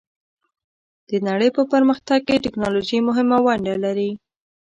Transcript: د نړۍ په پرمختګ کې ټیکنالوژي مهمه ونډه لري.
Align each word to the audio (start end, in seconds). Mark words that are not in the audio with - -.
د 1.09 1.11
نړۍ 1.27 1.49
په 1.57 1.61
پرمختګ 1.73 2.19
کې 2.27 2.41
ټیکنالوژي 2.45 2.99
مهمه 3.07 3.37
ونډه 3.45 3.73
لري. 3.83 4.11